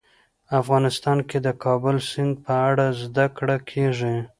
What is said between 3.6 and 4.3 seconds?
کېږي.